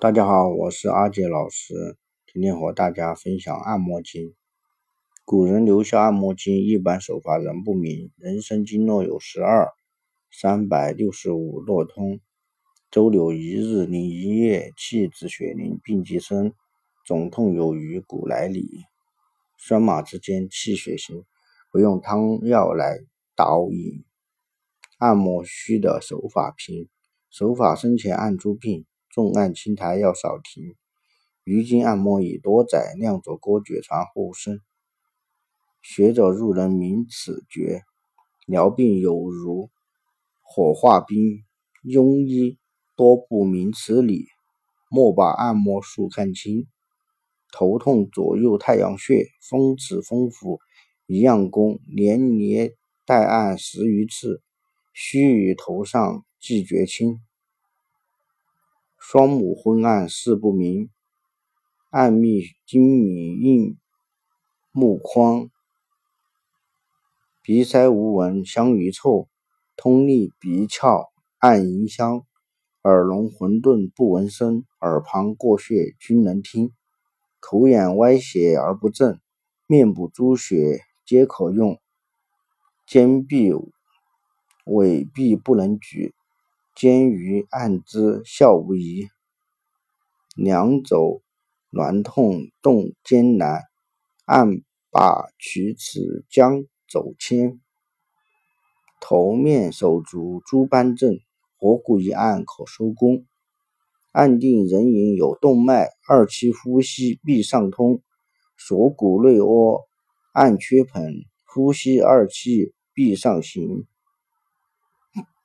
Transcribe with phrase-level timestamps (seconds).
[0.00, 1.98] 大家好，我是阿杰老师，
[2.32, 4.34] 今天和大家分享按摩经。
[5.26, 8.10] 古人留下按摩经，一般手法仍不明。
[8.16, 9.68] 人生经络有十二，
[10.32, 12.18] 三百六十五络通。
[12.90, 16.54] 周流一日，令一夜，气止血凝，病即生。
[17.04, 18.70] 肿痛有余，骨来里。
[19.58, 21.26] 酸麻之间，气血行。
[21.70, 23.00] 不用汤药来
[23.36, 24.02] 导引。
[24.96, 26.88] 按摩虚的手法平，
[27.28, 28.86] 手法深浅按诸病。
[29.10, 30.76] 重按轻抬要少停，
[31.42, 34.60] 于今按摩已多载，酿作歌诀传后生。
[35.82, 37.82] 学者入人明此诀，
[38.46, 39.68] 疗病有如
[40.42, 41.44] 火化冰。
[41.82, 42.58] 庸医
[42.94, 44.26] 多不明此理，
[44.90, 46.66] 莫把按摩术看轻。
[47.50, 50.60] 头痛左右太阳穴，风池风府
[51.06, 54.42] 一样功，连捏带按十余次，
[54.92, 57.18] 须臾头上即觉轻。
[59.12, 60.88] 双目昏暗视不明，
[61.90, 63.76] 暗密精明应
[64.70, 65.50] 目眶。
[67.42, 69.28] 鼻塞无闻香鱼臭，
[69.76, 72.24] 通利鼻窍按迎香。
[72.84, 76.70] 耳聋混沌不闻声，耳旁过穴均能听。
[77.40, 79.18] 口眼歪斜而不正，
[79.66, 81.80] 面部诸穴皆可用。
[82.86, 83.50] 肩臂
[84.66, 86.14] 尾臂不能举。
[86.80, 89.06] 肩于按之效无疑，
[90.34, 91.20] 两肘
[91.70, 93.64] 挛痛动艰难，
[94.24, 97.60] 按把取此将走牵。
[98.98, 101.18] 头面手足诸斑正，
[101.58, 103.26] 合谷一按可收工。
[104.12, 108.00] 按定人影有动脉，二期呼吸必上通。
[108.56, 109.86] 锁骨内窝
[110.32, 113.86] 按缺盆，呼吸二气必上行。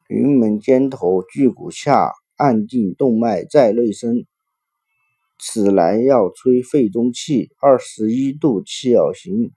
[0.07, 4.27] 云门尖头巨骨下按定动脉在内生，
[5.39, 9.51] 此来要吹肺中气，二十一度气要行。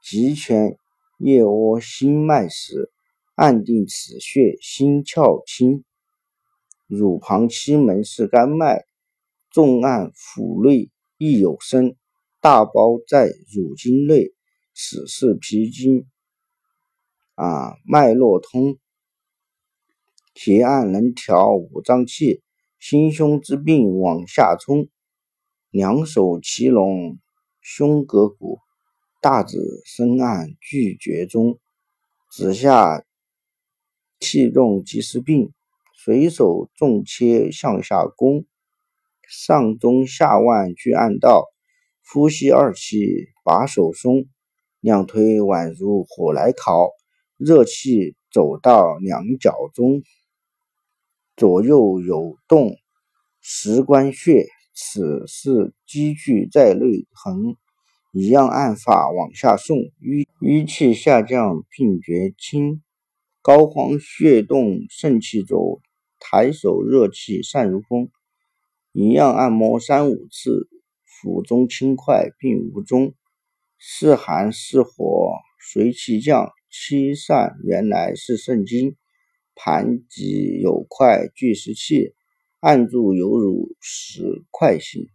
[0.00, 0.76] 极泉
[1.18, 2.92] 腋窝心脉时，
[3.34, 5.82] 按定此穴心窍清。
[6.86, 8.84] 乳旁期门是肝脉，
[9.50, 11.96] 重按腹内亦有声，
[12.40, 14.32] 大包在乳经内，
[14.74, 16.06] 此是脾经
[17.34, 18.78] 啊脉络通。
[20.40, 22.44] 提按能调五脏气，
[22.78, 24.86] 心胸之病往下冲。
[25.68, 27.18] 两手齐拢
[27.60, 28.60] 胸膈骨，
[29.20, 31.58] 大指深按巨厥中。
[32.30, 33.04] 指下
[34.20, 35.52] 气重即是病，
[35.96, 38.46] 随手重切向下攻，
[39.28, 41.48] 上中下腕俱按到。
[42.08, 44.28] 呼吸二气，把手松，
[44.78, 46.90] 两腿宛如火来烤，
[47.36, 50.00] 热气走到两脚中。
[51.38, 52.74] 左右有动
[53.40, 57.54] 石关穴，此是积聚在内横，
[58.12, 62.82] 一样按法往下送，淤淤气下降，病觉轻。
[63.40, 65.80] 膏肓血动肾气足，
[66.18, 68.10] 抬手热气散如风，
[68.90, 70.68] 一样按摩三五次，
[71.04, 73.14] 腹中轻快，病无踪。
[73.78, 75.34] 是寒是火
[75.72, 78.96] 随气降，气散原来是肾经。
[79.60, 82.14] 盘脊有块聚石器，
[82.60, 85.08] 按住犹如石块形。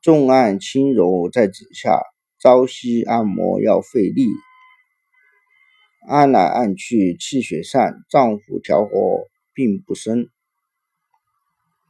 [0.00, 2.00] 重按轻柔在指下，
[2.40, 4.26] 朝夕按摩要费力。
[6.08, 10.30] 按来按去气血散，脏腑调和并不生。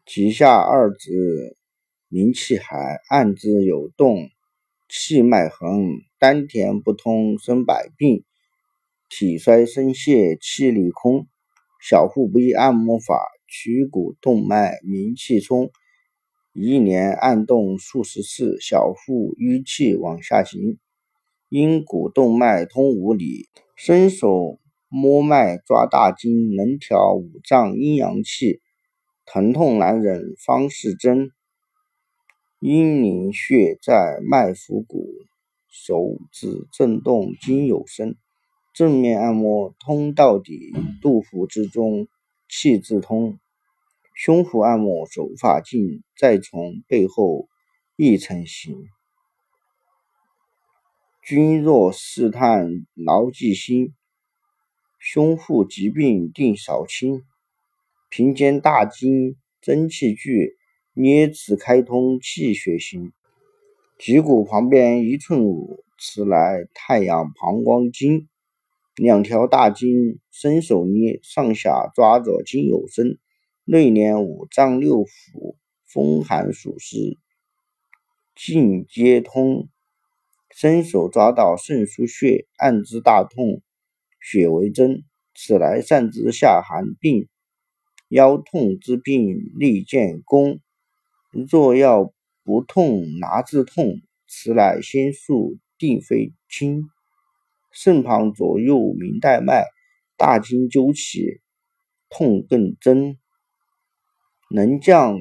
[0.04, 1.56] 脐下二指
[2.08, 4.28] 明气海，按之有动，
[4.88, 8.24] 气脉横，丹田不通生百病，
[9.08, 11.28] 体衰生泄，气力空。
[11.84, 15.72] 小腹部按摩法，取骨动脉，明气冲，
[16.52, 20.78] 一年按动数十次，小腹淤气往下行，
[21.48, 28.60] 因骨动脉通五里，伸手摸脉抓大筋，能调五脏阴阳气，
[29.26, 31.32] 疼痛难忍方是真。
[32.60, 35.08] 阴陵穴在脉浮骨，
[35.68, 38.14] 手指震动筋有声。
[38.72, 40.72] 正面按摩通到底，
[41.02, 42.08] 肚腹之中
[42.48, 43.38] 气自通；
[44.14, 47.48] 胸腹按摩手法尽，再从背后
[47.96, 48.88] 一层行。
[51.22, 53.92] 君若试探牢记心，
[54.98, 57.22] 胸腹疾病定少轻。
[58.08, 60.56] 平肩大筋真气聚，
[60.94, 63.12] 捏此开通气血行。
[63.98, 68.28] 脊骨旁边一寸五，此来太阳膀胱经。
[69.02, 73.18] 两条大筋，伸手捏，上下抓着筋有声，
[73.64, 77.18] 内连五脏六腑，风寒暑湿，
[78.36, 79.68] 尽皆通。
[80.54, 83.60] 伸手抓到肾腧穴，按之大痛，
[84.20, 85.02] 血为真。
[85.34, 87.26] 此来善治下寒病、
[88.06, 90.60] 腰痛之病，立见功。
[91.32, 92.14] 若要
[92.44, 96.91] 不痛拿治痛，此乃心术，定非轻。
[97.72, 99.64] 肾旁左右明带脉，
[100.16, 101.40] 大筋揪起，
[102.08, 103.18] 痛更真，
[104.50, 105.18] 能降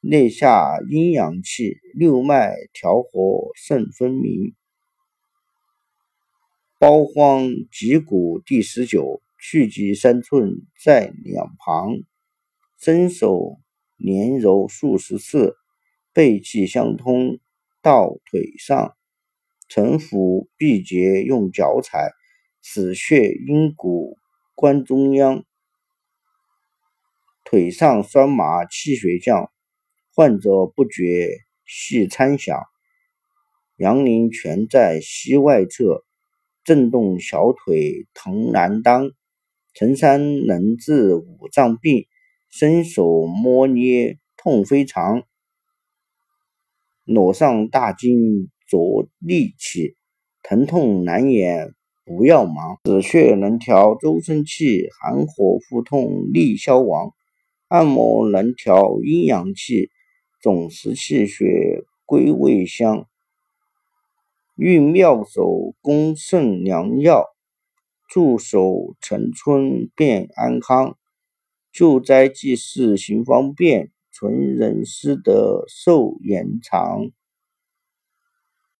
[0.00, 4.54] 内下阴阳气，六脉调和，肾分明。
[6.78, 11.94] 包荒脊骨第十九，去脊三寸在两旁，
[12.78, 13.58] 伸手
[13.96, 15.56] 连揉数十次，
[16.12, 17.38] 背气相通
[17.80, 18.96] 到腿上，
[19.74, 22.12] 承腹闭结，用脚踩，
[22.62, 24.16] 此穴阴骨
[24.54, 25.42] 关中央。
[27.42, 29.50] 腿上酸麻，气血降，
[30.14, 31.28] 患者不觉
[31.66, 32.56] 细参响。
[33.76, 36.04] 阳陵泉在膝外侧。
[36.62, 39.10] 震动小腿疼难当，
[39.74, 42.06] 陈山能治五脏病，
[42.48, 45.24] 伸手摸捏痛非常。
[47.04, 49.94] 裸上大筋着力气，
[50.42, 51.74] 疼痛难言
[52.04, 52.80] 不要忙。
[52.84, 57.10] 此穴能调周身气，寒火腹痛利消亡；
[57.68, 59.90] 按摩能调阴阳气，
[60.42, 63.06] 总食气血归胃香。
[64.56, 67.26] 遇妙手攻肾良药，
[68.08, 70.96] 助手成春便安康。
[71.72, 77.10] 救灾济世行方便，存人师德寿延长。